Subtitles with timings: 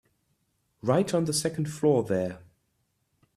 [0.81, 2.39] Right on the second floor there.